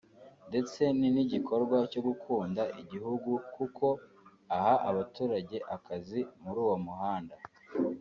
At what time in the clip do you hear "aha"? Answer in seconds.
4.55-4.73